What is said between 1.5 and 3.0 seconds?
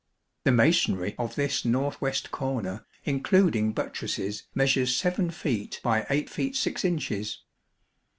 north west corner,